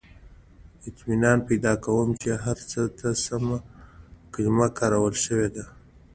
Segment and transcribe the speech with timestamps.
[0.87, 3.57] •اطمینان پیدا کوم، چې هر څه ته سمه
[4.33, 5.63] کلمه کارول شوې ده.